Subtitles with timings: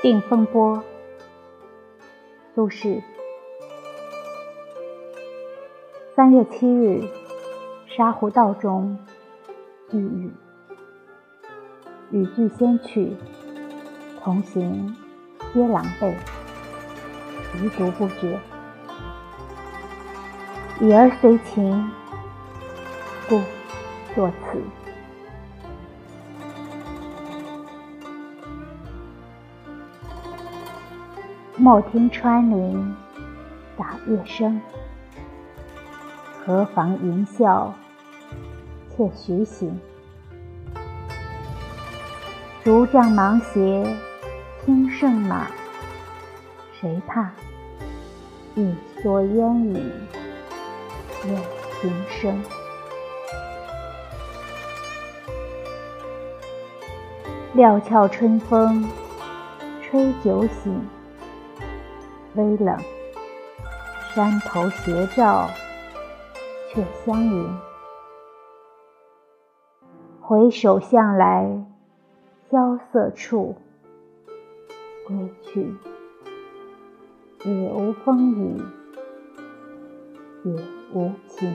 [0.00, 0.80] 定风波，
[2.54, 3.02] 苏轼。
[6.14, 7.02] 三月七日，
[7.88, 8.96] 沙湖道中
[9.90, 10.32] 遇雨，
[12.12, 13.16] 雨具先去，
[14.22, 14.96] 同行
[15.52, 16.14] 皆狼狈，
[17.60, 18.38] 余独不觉。
[20.80, 21.90] 已而随情，
[23.28, 23.40] 故
[24.14, 24.62] 作此。
[31.70, 32.96] 莫听穿林
[33.76, 34.58] 打月声，
[36.40, 37.70] 何妨吟啸
[38.88, 39.78] 且徐行。
[42.64, 43.86] 竹杖芒鞋
[44.64, 45.46] 轻胜马，
[46.80, 47.30] 谁怕？
[48.54, 49.74] 一蓑烟雨
[51.26, 51.36] 任
[51.82, 52.42] 平生。
[57.52, 58.88] 料峭春风
[59.82, 60.82] 吹酒醒。
[62.34, 62.76] 微冷，
[64.14, 65.48] 山头斜照
[66.70, 67.58] 却相迎。
[70.20, 71.64] 回首向来
[72.50, 73.56] 萧瑟处，
[75.06, 75.74] 归去，
[77.44, 78.62] 也无风雨
[80.44, 80.52] 也
[80.92, 81.50] 无晴。